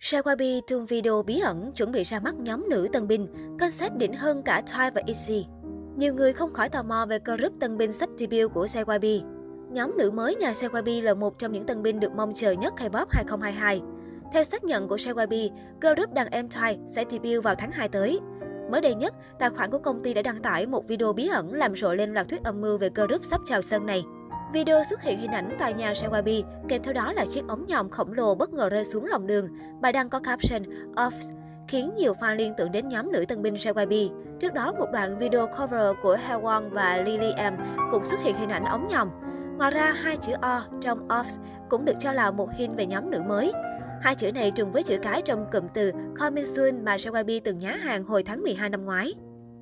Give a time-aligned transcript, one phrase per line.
[0.00, 3.26] Shawabi tung video bí ẩn chuẩn bị ra mắt nhóm nữ tân binh,
[3.60, 5.44] concept đỉnh hơn cả Twice và ITZY.
[5.96, 9.22] Nhiều người không khỏi tò mò về group tân binh sắp debut của Shawabi.
[9.72, 12.74] Nhóm nữ mới nhà Shawabi là một trong những tân binh được mong chờ nhất
[12.76, 13.80] K-pop 2022.
[14.32, 15.50] Theo xác nhận của Shawabi,
[15.80, 18.20] group đàn em Twice sẽ debut vào tháng 2 tới.
[18.70, 21.52] Mới đây nhất, tài khoản của công ty đã đăng tải một video bí ẩn
[21.54, 24.02] làm rộ lên loạt thuyết âm mưu về group sắp chào sân này.
[24.52, 27.88] Video xuất hiện hình ảnh tòa nhà Shawabi, kèm theo đó là chiếc ống nhòm
[27.90, 29.48] khổng lồ bất ngờ rơi xuống lòng đường.
[29.80, 30.62] Bài đăng có caption
[30.94, 31.10] Off
[31.68, 34.10] khiến nhiều fan liên tưởng đến nhóm nữ tân binh JYP.
[34.40, 37.54] Trước đó, một đoạn video cover của Haewon và Lily M
[37.90, 39.08] cũng xuất hiện hình ảnh ống nhòm.
[39.58, 41.36] Ngoài ra, hai chữ O trong offs
[41.68, 43.52] cũng được cho là một hint về nhóm nữ mới.
[44.00, 47.58] Hai chữ này trùng với chữ cái trong cụm từ Coming Soon mà JYP từng
[47.58, 49.14] nhá hàng hồi tháng 12 năm ngoái.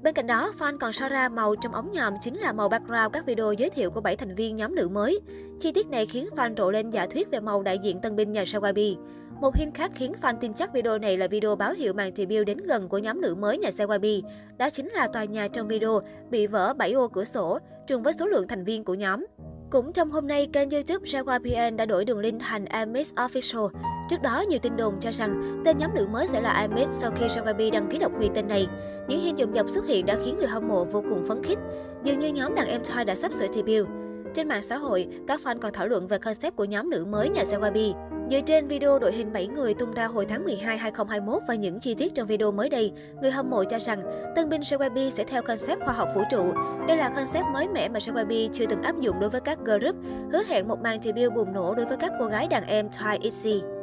[0.02, 3.12] Bên cạnh đó, fan còn so ra màu trong ống nhòm chính là màu background
[3.12, 5.20] các video giới thiệu của 7 thành viên nhóm nữ mới.
[5.60, 8.32] Chi tiết này khiến fan rộ lên giả thuyết về màu đại diện tân binh
[8.32, 8.96] nhà Sawabi.
[9.40, 12.46] Một hint khác khiến fan tin chắc video này là video báo hiệu màn debut
[12.46, 14.22] đến gần của nhóm nữ mới nhà Sawabi.
[14.58, 18.12] Đó chính là tòa nhà trong video bị vỡ 7 ô cửa sổ, trùng với
[18.12, 19.27] số lượng thành viên của nhóm.
[19.70, 23.68] Cũng trong hôm nay, kênh YouTube Jaguar PN đã đổi đường link thành Amis Official.
[24.09, 27.11] Trước đó, nhiều tin đồn cho rằng tên nhóm nữ mới sẽ là Amis sau
[27.11, 28.69] khi Jaguar đăng ký độc quyền tên này.
[29.09, 31.59] Những hình dòng dọc xuất hiện đã khiến người hâm mộ vô cùng phấn khích.
[32.05, 33.89] Dường như nhóm đàn em Thai đã sắp sửa debut.
[34.34, 37.29] Trên mạng xã hội, các fan còn thảo luận về concept của nhóm nữ mới
[37.29, 37.92] nhà Jaguar
[38.31, 41.81] Dựa trên video đội hình 7 người tung ra hồi tháng 12 2021 và những
[41.81, 42.92] chi tiết trong video mới đây,
[43.23, 44.01] người hâm mộ cho rằng
[44.36, 46.53] tân binh Shawabi sẽ theo concept khoa học vũ trụ.
[46.89, 49.97] Đây là concept mới mẻ mà Shawabi chưa từng áp dụng đối với các group,
[50.33, 53.19] hứa hẹn một màn debut bùng nổ đối với các cô gái đàn em Twice
[53.20, 53.77] ITZY.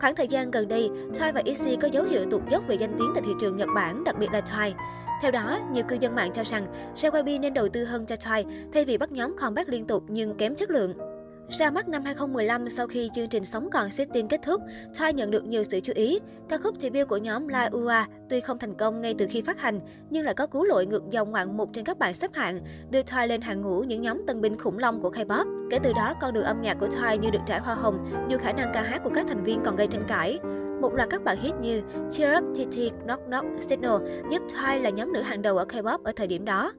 [0.00, 2.96] Khoảng thời gian gần đây, Thai và ITZY có dấu hiệu tụt dốc về danh
[2.98, 4.74] tiếng tại thị trường Nhật Bản, đặc biệt là Thai.
[5.22, 8.44] Theo đó, nhiều cư dân mạng cho rằng JYP nên đầu tư hơn cho Thai
[8.74, 11.15] thay vì bắt nhóm comeback liên tục nhưng kém chất lượng.
[11.50, 14.60] Ra mắt năm 2015 sau khi chương trình Sống còn Sitting kết thúc,
[14.94, 16.18] Thai nhận được nhiều sự chú ý.
[16.48, 17.92] Ca khúc debut của nhóm La Ua
[18.30, 19.80] tuy không thành công ngay từ khi phát hành,
[20.10, 23.02] nhưng lại có cú lội ngược dòng ngoạn mục trên các bảng xếp hạng, đưa
[23.02, 25.68] Thai lên hàng ngũ những nhóm tân binh khủng long của K-pop.
[25.70, 28.38] Kể từ đó, con đường âm nhạc của Thai như được trải hoa hồng, dù
[28.38, 30.38] khả năng ca hát của các thành viên còn gây tranh cãi.
[30.80, 33.96] Một loạt các bản hit như Cheer Up, TT, Knock Knock, Signal
[34.30, 36.72] giúp Thai là nhóm nữ hàng đầu ở K-pop ở thời điểm đó.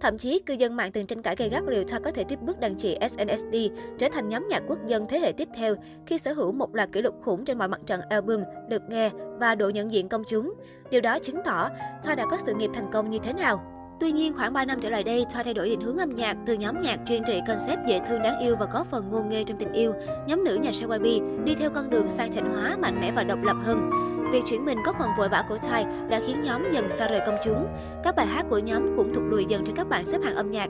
[0.00, 2.38] Thậm chí, cư dân mạng từng tranh cãi gay gắt liệu Twice có thể tiếp
[2.42, 3.56] bước đàn chị SNSD
[3.98, 5.74] trở thành nhóm nhạc quốc dân thế hệ tiếp theo
[6.06, 9.10] khi sở hữu một loạt kỷ lục khủng trên mọi mặt trận album, được nghe
[9.38, 10.54] và độ nhận diện công chúng.
[10.90, 11.68] Điều đó chứng tỏ
[12.02, 13.77] Twice đã có sự nghiệp thành công như thế nào.
[14.00, 16.36] Tuy nhiên, khoảng 3 năm trở lại đây, Thoa thay đổi định hướng âm nhạc
[16.46, 19.44] từ nhóm nhạc chuyên trị concept dễ thương đáng yêu và có phần ngôn nghê
[19.44, 19.94] trong tình yêu.
[20.26, 23.38] Nhóm nữ nhà Shawabi đi theo con đường sang chảnh hóa, mạnh mẽ và độc
[23.42, 23.90] lập hơn.
[24.32, 27.20] Việc chuyển mình có phần vội vã của Thai đã khiến nhóm dần xa rời
[27.26, 27.66] công chúng.
[28.04, 30.50] Các bài hát của nhóm cũng thụt lùi dần trên các bảng xếp hạng âm
[30.50, 30.68] nhạc.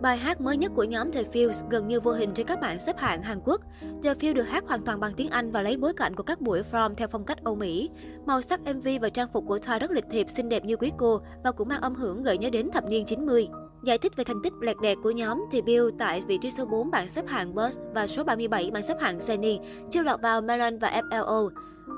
[0.00, 2.80] Bài hát mới nhất của nhóm The Fields gần như vô hình trên các bảng
[2.80, 3.60] xếp hạng Hàn Quốc.
[4.02, 6.40] The Fields được hát hoàn toàn bằng tiếng Anh và lấy bối cảnh của các
[6.40, 7.90] buổi From theo phong cách Âu Mỹ.
[8.26, 10.92] Màu sắc MV và trang phục của Thoa rất lịch thiệp, xinh đẹp như quý
[10.98, 13.48] cô và cũng mang âm hưởng gợi nhớ đến thập niên 90.
[13.84, 16.90] Giải thích về thành tích lẹt đẹt của nhóm debut tại vị trí số 4
[16.90, 19.58] bảng xếp hạng Buzz và số 37 bảng xếp hạng Genie,
[19.90, 21.50] chưa lọt vào Melon và FLO.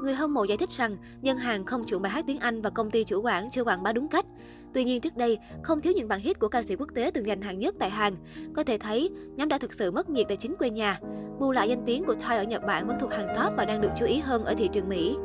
[0.03, 2.71] Người hâm mộ giải thích rằng nhân hàng không chuộng bài hát tiếng Anh và
[2.71, 4.27] công ty chủ quản chưa quảng bá đúng cách.
[4.75, 7.27] Tuy nhiên trước đây, không thiếu những bản hit của ca sĩ quốc tế từng
[7.27, 8.15] giành hạng nhất tại Hàn.
[8.57, 11.01] Có thể thấy, nhóm đã thực sự mất nhiệt tại chính quê nhà.
[11.41, 13.81] Bù lại danh tiếng của Thai ở Nhật Bản vẫn thuộc hàng top và đang
[13.81, 15.17] được chú ý hơn ở thị trường Mỹ.